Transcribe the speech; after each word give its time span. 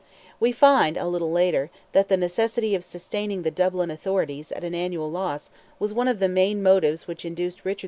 We 0.39 0.51
find 0.51 0.97
a 0.97 1.05
little 1.07 1.31
later, 1.31 1.69
that 1.91 2.07
the 2.09 2.17
necessity 2.17 2.73
of 2.73 2.83
sustaining 2.83 3.43
the 3.43 3.51
Dublin 3.51 3.91
authorities 3.91 4.51
at 4.51 4.63
an 4.63 4.73
annual 4.73 5.11
loss 5.11 5.51
was 5.77 5.93
one 5.93 6.07
of 6.07 6.17
the 6.17 6.27
main 6.27 6.63
motives 6.63 7.07
which 7.07 7.23
induced 7.23 7.63
Richard 7.63 7.79
II. 7.79 7.79